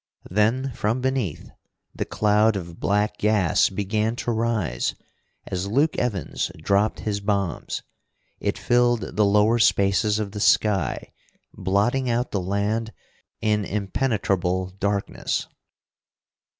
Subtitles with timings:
[0.31, 1.51] Then from beneath
[1.93, 4.95] the cloud of black gas began to rise,
[5.45, 7.83] as Luke Evans dropped his bombs.
[8.39, 11.13] It filled the lower spaces of the sky,
[11.53, 12.93] blotting out the land
[13.41, 15.47] in impenetrable darkness.